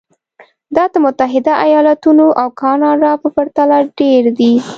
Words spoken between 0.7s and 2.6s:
دا د متحده ایالتونو او